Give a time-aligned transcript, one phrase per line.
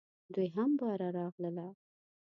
[0.33, 1.67] دوی هم باره راغله.